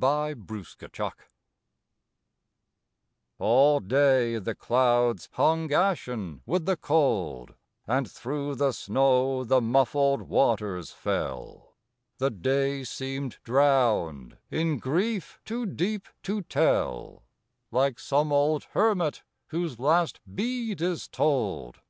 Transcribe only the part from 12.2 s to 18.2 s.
day seemed drowned in grief too deep to tell, Like